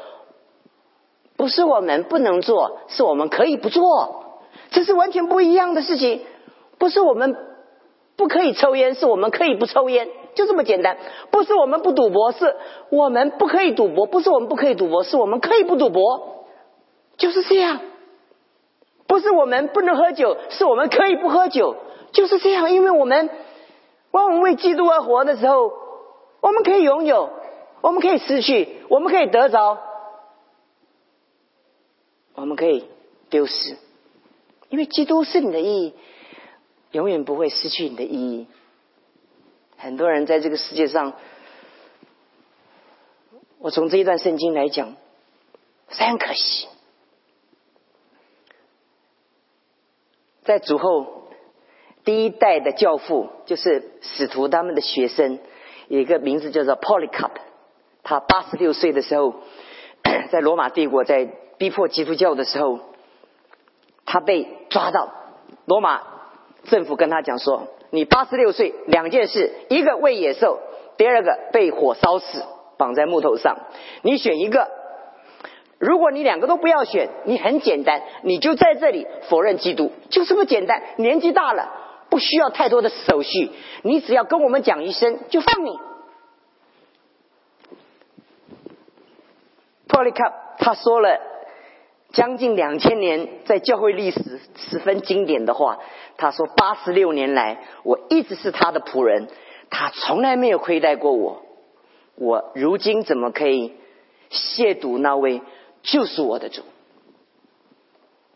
[1.37, 4.27] 不是我们不能做，是我们可以不做。
[4.71, 6.23] 这是完全不一样的事情，
[6.79, 7.37] 不是我们
[8.17, 10.09] 不可以抽烟，是我们可以不抽烟。
[10.37, 10.97] 就这么简单。
[11.33, 12.55] 不是我们不赌博，是
[12.91, 16.47] 我们不可以赌博；不是我们不可以赌博，是我们可以不赌博，
[17.17, 17.81] 就是这样。
[19.09, 21.75] 不是我们不能喝酒，是我们可以不喝酒，
[22.13, 22.73] 就是这样。
[22.73, 23.31] 因为我们，
[24.11, 25.73] 当我们为基督而活的时候，
[26.41, 27.31] 我们可以拥有，
[27.81, 29.79] 我们可以失去，我们可以得着，
[32.35, 32.89] 我们可以
[33.29, 33.77] 丢失。
[34.69, 35.95] 因为基督是你的意义，
[36.93, 38.47] 永远不会失去你的意义。
[39.77, 41.15] 很多人在这个世界上，
[43.59, 44.95] 我从这一段圣经来讲，
[45.89, 46.69] 非常可惜。
[50.45, 51.20] 在主后
[52.11, 55.39] 第一代的教父，就是使徒他们的学生，
[55.87, 57.31] 有一个名字叫做 Polycarp。
[58.03, 59.33] 他八十六岁的时候，
[60.33, 62.81] 在罗马帝国在逼迫基督教的时候，
[64.07, 65.09] 他被抓到。
[65.67, 66.03] 罗马
[66.65, 70.59] 政府跟他讲说：“你八十六岁，两件事，一个喂野兽，
[70.97, 72.43] 第二个被火烧死，
[72.77, 73.57] 绑在木头上，
[74.03, 74.69] 你选一个。”
[75.79, 80.83] 如果你两个都不要选，你很简单，你就在这里否认基督，就这么简单。
[80.97, 81.71] 年纪大了，
[82.11, 83.51] 不需要太多的手续，
[83.83, 85.79] 你只要跟我们讲一声，就放你。
[89.89, 91.19] p o l y c a p 他说了
[92.13, 95.79] 将近两千年在教会历史十分经典的话，
[96.17, 99.29] 他说八十六年来，我一直是他的仆人，
[99.71, 101.43] 他从来没有亏待过我，
[102.17, 103.75] 我如今怎么可以
[104.31, 105.41] 亵渎那位？
[105.83, 106.63] 就是我的主，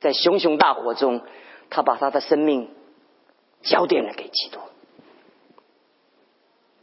[0.01, 1.21] 在熊熊大火中，
[1.69, 2.71] 他把他的生命
[3.65, 4.61] 交奠了给基督。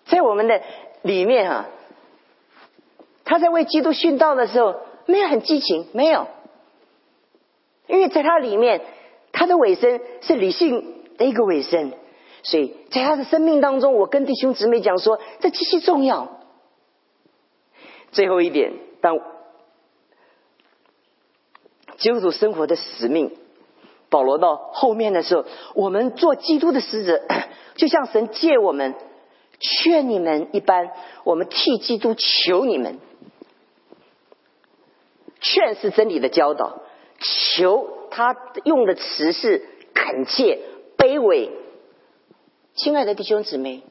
[0.05, 0.61] 在我们的
[1.03, 1.69] 里面啊，
[3.23, 6.27] 他在为基督殉道的时候，没有很激情，没有，
[7.87, 8.81] 因为在他里面，
[9.31, 11.93] 他的尾声是理性的一个尾声，
[12.43, 16.41] 所以在他的生命当中，我跟弟兄姊妹讲说，这极其重要。
[18.11, 19.17] 最后一点，当。
[21.97, 23.31] 基督徒生活的使命，
[24.11, 27.23] 保罗到后面的时候，我们做基督的使者，
[27.75, 28.93] 就像神借我们
[29.59, 30.91] 劝你们一般，
[31.23, 32.99] 我们替基督求你们。
[35.39, 36.81] 劝是真理的教导，
[37.19, 40.59] 求他用的词是恳切、
[40.97, 41.49] 卑微。
[42.75, 43.81] 亲爱的弟兄姊妹，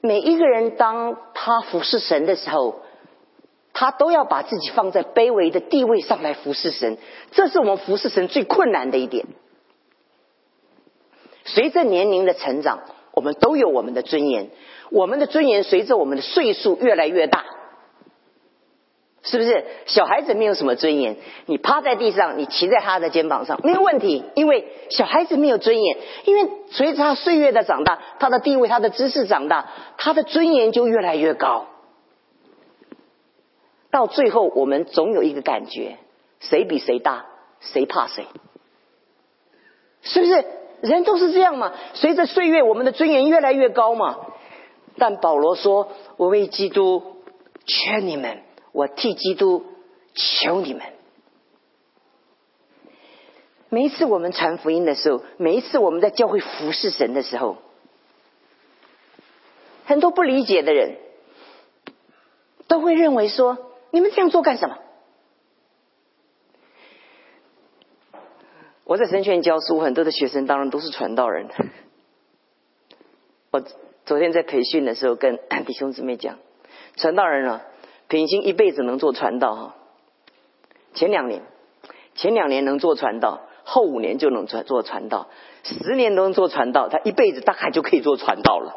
[0.00, 2.82] 每一个人当他服侍神的时候。
[3.80, 6.98] 他都要把自己放在卑微的地位上来服侍神，
[7.30, 9.24] 这是我们服侍神最困难的一点。
[11.46, 12.80] 随着年龄的成长，
[13.14, 14.50] 我们都有我们的尊严，
[14.90, 17.42] 我们的尊严随着我们的岁数越来越大，
[19.22, 19.64] 是不是？
[19.86, 21.16] 小孩子没有什么尊严，
[21.46, 31.68] 你趴在地上，你骑在他的肩膀上没有问题，因为小孩子没有尊严，因为随着他岁月的长大，他的地位、他的知识长大，他的尊严就越来越高。
[33.90, 35.98] 到最后，我们总有一个感觉：
[36.38, 37.26] 谁比谁大，
[37.60, 38.24] 谁怕谁？
[40.02, 40.44] 是不是？
[40.80, 41.74] 人都是这样嘛？
[41.92, 44.18] 随着岁月，我们的尊严越来越高嘛。
[44.96, 47.22] 但保罗说：“我为基督
[47.66, 49.66] 劝你们，我替基督
[50.14, 50.82] 求你们。”
[53.68, 57.56] 每一次我们传福音的时候，每一次我们在教会服侍神的时候，
[59.84, 60.96] 很多不理解的人
[62.68, 63.58] 都会认为说。
[63.92, 64.78] 你们这样做干什么？
[68.84, 71.48] 我在神学院教书，很多的学生当然都是传道人。
[73.52, 73.62] 我
[74.04, 76.38] 昨天在培训的时候跟 弟兄姊妹讲，
[76.96, 77.62] 传道人啊，
[78.08, 79.74] 平均一辈子能做传道哈。
[80.94, 81.42] 前两年，
[82.16, 85.28] 前两年能做传道，后五年就能做做传道，
[85.62, 88.74] 十年都能做传道，他一辈子大概就可以做传道了。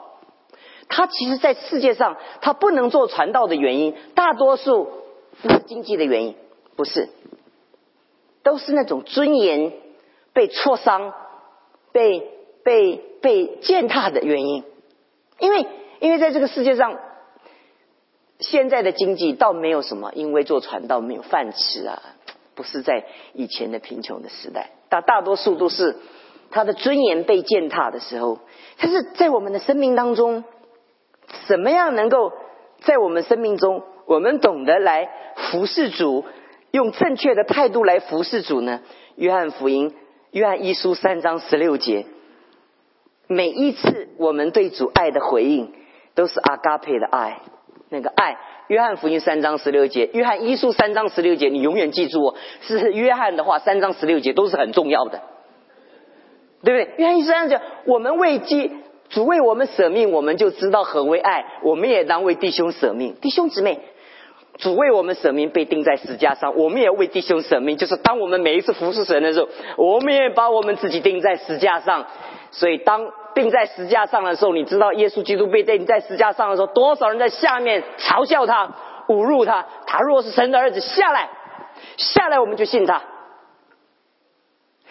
[0.90, 5.03] 他其实，在世界上，他不能做传道的原因，大多数。
[5.42, 6.36] 不是经济的原因，
[6.76, 7.10] 不是，
[8.44, 9.74] 都是那种尊严
[10.34, 11.14] 被挫伤、
[11.92, 12.32] 被
[12.64, 14.64] 被被践踏的原因。
[15.40, 15.66] 因为
[16.00, 17.00] 因为在这个世界上，
[18.40, 22.02] 现在的经济倒没有什么，因为做传道没有饭吃啊，
[22.56, 25.98] 不是在以前的贫穷的时代，大大多数都是
[26.52, 28.40] 他的尊严被践踏的时候。
[28.78, 30.44] 但是在我们的生命当中，
[31.48, 32.32] 怎么样能够
[32.82, 33.84] 在我们生命中？
[34.14, 36.24] 我们懂得来服侍主，
[36.70, 38.82] 用正确的态度来服侍主呢？
[39.16, 39.92] 约翰福音，
[40.32, 42.06] 约翰一书三章十六节，
[43.28, 45.74] 每一次我们对主爱的回应，
[46.14, 47.40] 都是阿嘎佩的爱，
[47.90, 48.38] 那个爱。
[48.68, 55.22] 约翰福音三章十六节，约翰一书三章十六节，你永远记住哦，是约翰的话，三章十六节都是很重要的，
[56.64, 56.96] 对不对？
[56.98, 58.72] 约翰一书三章，我们为基
[59.10, 61.46] 主为我们舍命，我们就知道何为爱。
[61.64, 63.80] 我们也当为弟兄舍命，弟兄姊妹，
[64.58, 67.76] 主为我们舍命，被钉在石架上，我们也为弟兄舍命。
[67.76, 72.06] 就是当我们每一次服侍神的时候，我们也把我们自己钉在石架上。
[72.52, 78.72] 所以当钉在石架上的时候，你知道耶稣基督被钉在石架上的时候，多少人在下面嘲笑他、
[79.08, 79.66] 侮辱他。
[79.88, 81.30] 他若是神的儿子，下来，
[81.98, 83.02] 下来，我们就信他。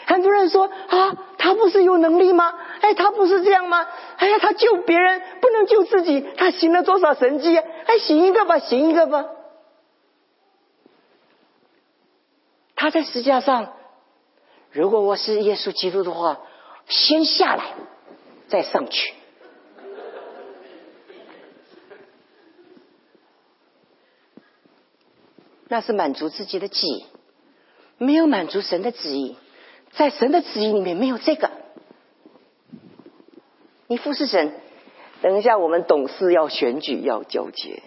[0.05, 2.53] 很多人说啊，他不是有能力吗？
[2.81, 3.87] 哎，他不是这样吗？
[4.17, 7.57] 哎呀，他救别人不能救自己，他行了多少神迹？
[7.57, 9.25] 哎，行一个吧，行一个吧。
[12.83, 13.75] 他在石架上，
[14.73, 16.41] 如果我是耶稣基督的话，
[16.89, 17.75] 先下来，
[18.49, 19.15] 再上去。
[25.69, 27.07] 那是满足自己的旨意，
[27.99, 29.37] 没有满足神的旨意。
[29.93, 31.53] 在神的旨意里面没有这个，
[33.87, 34.61] 你服侍神。
[35.21, 37.81] 等一下，我们董事要选举，要交接，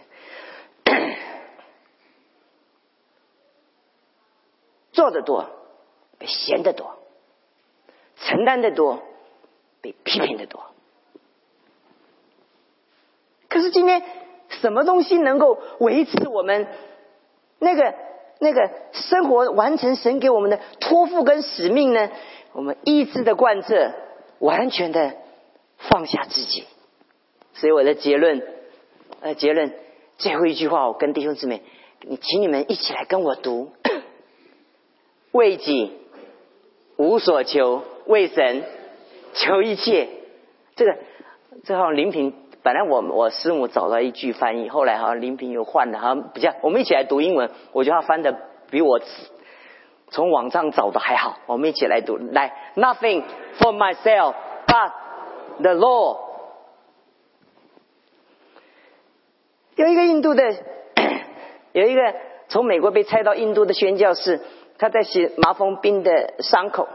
[5.05, 5.45] 做的多
[6.17, 6.97] 比闲的多，
[8.17, 9.03] 承担的多
[9.81, 10.63] 比批评的多。
[13.47, 14.01] 可是今天，
[14.49, 16.67] 什么东西能够维持我们
[17.59, 17.93] 那个？
[18.37, 22.09] 那个生活完成神给我们的托付跟使命呢？
[22.51, 23.93] 我们意志的贯彻，
[24.39, 25.15] 完全的
[25.77, 26.65] 放下自己。
[27.53, 28.45] 所以我的结论，
[29.21, 29.73] 呃，结论
[30.17, 31.61] 最后一句话，我跟弟兄姊妹，
[32.01, 33.71] 你请你们一起来跟我读：
[35.35, 35.91] 为己
[36.95, 38.63] 无所求，为神
[39.33, 40.07] 求一切。
[40.77, 40.97] 这个，
[41.65, 42.33] 这好林平。
[42.63, 48.33] 本来我我师母找到一句翻译，后来好像林平又换了，好像比较我们一起来读英文，我觉得他翻的
[48.71, 49.01] 比我
[50.09, 51.37] 从网上找的还好。
[51.47, 53.23] 我们一起来读，来，Nothing
[53.59, 54.33] for myself
[54.65, 54.91] but
[55.61, 56.17] the law。
[59.75, 60.43] 有一个印度的，
[61.73, 62.15] 有一个
[62.47, 64.39] 从美国被拆到印度的宣教士，
[64.77, 66.87] 他在写麻风病的伤口，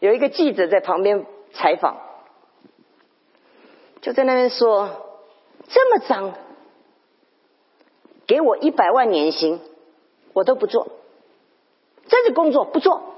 [0.00, 1.98] 有一个记者在旁边采访。
[4.00, 4.90] 就在那边说，
[5.68, 6.34] 这么脏，
[8.26, 9.60] 给我一百万年薪，
[10.32, 10.88] 我都不做，
[12.06, 13.14] 这个工作不做。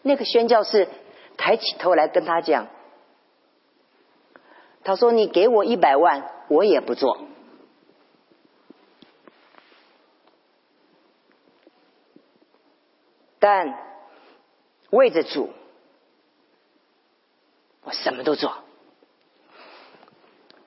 [0.00, 0.88] 那个宣教士
[1.36, 2.68] 抬起头来跟他讲，
[4.84, 7.18] 他说：“你给我一百万，我也不做。”
[13.38, 13.78] 但
[14.90, 15.50] 为着主。
[17.84, 18.52] 我什么都做。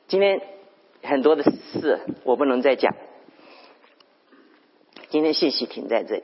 [0.07, 0.41] 今天
[1.03, 2.95] 很多的事我不能再讲，
[5.09, 6.23] 今天信息停在这里。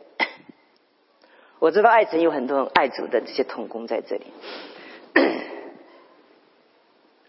[1.59, 4.25] 我知道爱城有很多爱主的这些童工在这里。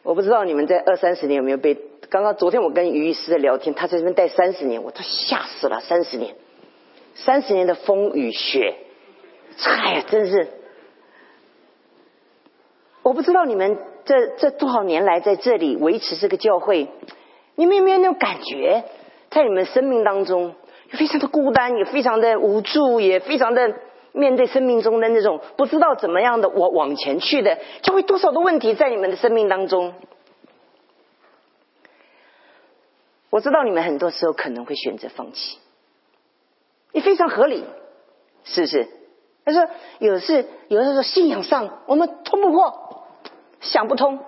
[0.02, 1.74] 我不知道你们在二三十年有没有被？
[2.08, 5.82] 刚刚昨天我跟于医师聊天，他在这边待三十年，我都吓死了。
[5.82, 6.36] 三十年，
[7.14, 8.78] 三十年的风雨雪，
[9.64, 10.48] 哎呀，真是。
[13.02, 16.88] 我不知道你们这这多少年来在这里维持这个教会，
[17.54, 18.84] 你们有没有那种感觉，
[19.30, 20.54] 在你们生命当中，
[20.90, 23.74] 非常的孤单，也非常的无助，也非常的
[24.12, 29.94] 面对生命中的那种不知道怎么样的往往前去的，教会多少的问题在你们的生命当中。
[33.30, 35.58] 我知道你们很多时候可能会选择放弃，
[36.92, 37.64] 也非常合理，
[38.44, 38.88] 是不是？
[39.52, 42.84] 他说有的是，有的时候信仰上我们通不破。
[43.60, 44.20] 想不通，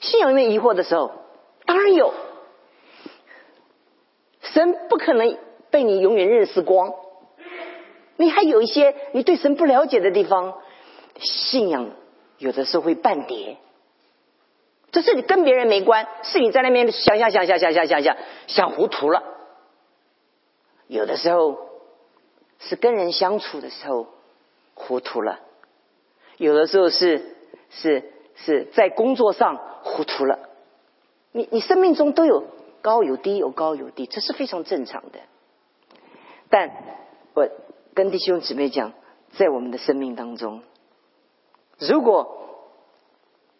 [0.00, 1.12] 信仰里面疑惑的时候，
[1.64, 2.12] 当然有。
[4.40, 5.36] 神不可能
[5.70, 6.92] 被你永远认识光，
[8.16, 10.54] 你还有一些你对神不了解的地方，
[11.20, 11.90] 信仰
[12.38, 13.58] 有的时候会半跌。
[14.90, 19.22] 这是你跟别人没关，是你在那边想想想想想想想想想糊涂了。
[20.88, 21.65] 有的时候
[22.58, 24.06] 是跟人相处的时候
[24.74, 25.40] 糊涂了，
[26.36, 27.36] 有的时候是
[27.70, 28.12] 是。
[28.38, 30.50] 是在工作上糊涂了，
[31.32, 32.44] 你你生命中都有
[32.82, 35.20] 高有低，有高有低，这是非常正常的。
[36.50, 36.70] 但
[37.32, 37.48] 我
[37.94, 38.92] 跟弟兄姊妹讲，
[39.38, 40.60] 在我们的生命当中，
[41.78, 42.36] 如果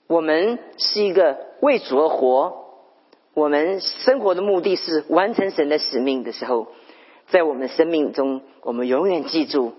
[0.08, 2.66] 我们是一个为主而活，
[3.32, 6.66] 我们生活的目的是完成神的使命的时候，
[7.28, 9.74] 在我们的生命中，我们永远记住，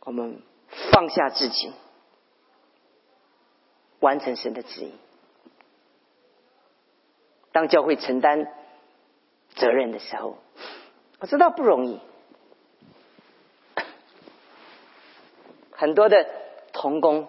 [0.00, 0.40] 我们
[0.90, 1.72] 放下自己。
[4.00, 4.92] 完成神的旨意，
[7.52, 8.52] 当教会承担
[9.54, 10.38] 责任的时候，
[11.20, 12.00] 我知道不容易。
[15.70, 16.26] 很多的
[16.72, 17.28] 童工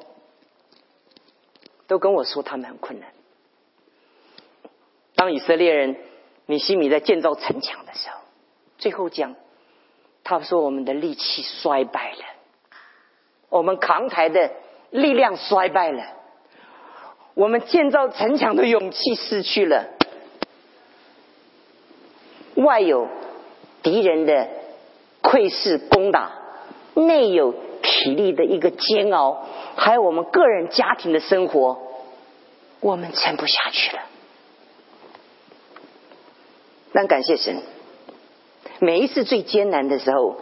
[1.85, 3.13] 都跟我说他们很困难。
[5.13, 5.95] 当以色列人
[6.47, 8.19] 米西米在建造城墙的时候，
[8.83, 9.33] 最后讲，
[10.25, 12.25] 他说我们的力气衰败了，
[13.47, 14.51] 我们扛台的
[14.89, 16.03] 力量衰败了，
[17.33, 19.85] 我们建造城墙的勇气失去了，
[22.55, 23.07] 外有
[23.83, 24.49] 敌人的
[25.21, 26.33] 窥视攻打，
[26.93, 29.45] 内有体力的一个煎熬，
[29.77, 31.79] 还有我们个人家庭的生活，
[32.81, 34.03] 我们撑不下去了。
[36.91, 37.63] 但感谢神，
[38.83, 40.35] 每一次最艰难的时候，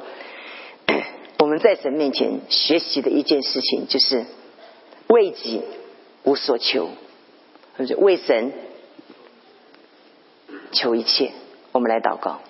[1.37, 4.25] 我们在神面前学习的一件事情，就是
[5.05, 5.61] 为己
[6.23, 6.89] 无所求，
[7.99, 8.51] 为神
[10.71, 11.33] 求一切。
[11.71, 12.41] 我们来祷告，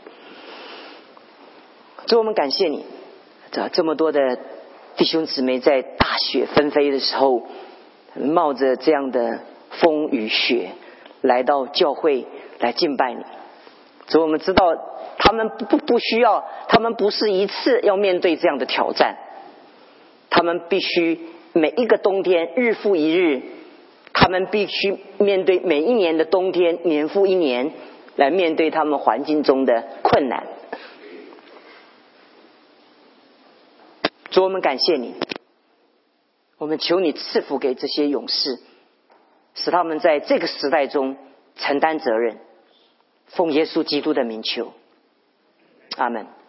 [2.08, 2.86] 主，我们感谢你，
[3.52, 4.40] 这这么多的
[4.96, 7.44] 弟兄姊妹在大雪纷飞的时候，
[8.16, 10.72] 冒着这样的风雨雪
[11.20, 12.26] 来到教会
[12.60, 13.22] 来敬拜你。
[14.12, 14.76] 所以我们知道，
[15.18, 19.16] 他们不不需要，他们不是一次要面对这样的挑战，
[20.30, 21.18] 他们必须
[21.54, 23.42] 每一个冬天日复一日，
[24.12, 27.72] 他们必须面对每一年的冬天年复一年，
[28.18, 30.46] 来面对他们环境中的困难。
[34.30, 35.16] 主，我们感谢你，
[36.58, 38.60] 我们求你赐福给这些勇士，
[39.56, 41.16] 使他们在这个时代中
[41.56, 42.40] 承担责任。
[43.34, 44.74] 奉耶稣基督的名求，
[45.98, 46.41] 阿门。